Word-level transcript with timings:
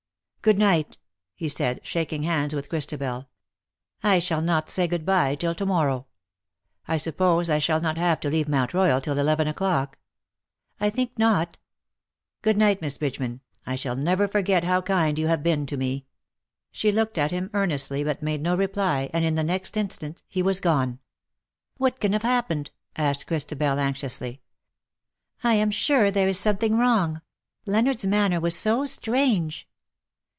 "Good 0.51 0.57
night," 0.57 0.97
he 1.35 1.47
said, 1.47 1.81
shaking 1.83 2.23
hands 2.23 2.55
with 2.55 2.67
Christabel." 2.67 3.29
I 4.03 4.17
shall 4.17 4.41
not 4.41 4.71
say 4.71 4.87
good 4.87 5.05
bye 5.05 5.35
till 5.35 5.53
to 5.53 5.67
morrow. 5.67 6.07
I 6.87 6.97
suppose 6.97 7.47
I 7.47 7.59
shall 7.59 7.79
not 7.79 7.99
have 7.99 8.19
to 8.21 8.29
leave 8.31 8.47
Mount 8.47 8.73
Royal 8.73 8.99
till 9.01 9.19
eleven 9.19 9.47
o'clock."" 9.47 9.99
I 10.81 10.89
think 10.89 11.11
not."" 11.15 11.59
Good 12.41 12.57
night, 12.57 12.81
Miss 12.81 12.97
Bridgeman. 12.97 13.41
I 13.67 13.75
shall 13.75 13.95
never 13.95 14.27
forget 14.27 14.63
how 14.63 14.81
kind 14.81 15.19
you 15.19 15.27
have 15.27 15.43
been 15.43 15.67
to 15.67 15.77
me." 15.77 16.07
284 16.73 16.79
She 16.79 16.91
looked 16.91 17.19
at 17.19 17.29
him 17.29 17.51
earnestly, 17.53 18.03
but 18.03 18.23
made 18.23 18.41
no 18.41 18.55
reply, 18.57 19.11
and 19.13 19.23
in 19.23 19.35
the 19.35 19.43
next 19.43 19.77
instant 19.77 20.23
he 20.27 20.41
was 20.41 20.59
gone. 20.59 20.97
"What 21.77 21.99
can 21.99 22.13
have 22.13 22.23
happened 22.23 22.71
?^^ 22.23 22.71
asked 22.99 23.27
Christabel 23.27 23.77
anxiously." 23.77 24.41
I 25.43 25.53
am 25.53 25.69
sure 25.69 26.09
there 26.09 26.27
is 26.27 26.39
something 26.39 26.79
wrong. 26.79 27.21
Leonardos 27.67 28.07
manner 28.07 28.39
was 28.39 28.55
so 28.55 28.87
strange." 28.87 29.67